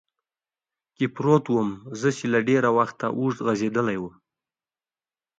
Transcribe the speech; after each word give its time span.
کې 0.95 1.05
پروت 1.15 1.45
ووم، 1.49 1.69
زه 1.99 2.09
چې 2.17 2.25
له 2.33 2.39
ډېر 2.49 2.63
وخته 2.77 3.05
اوږد 3.17 3.39
غځېدلی 3.45 3.97
ووم. 3.99 4.15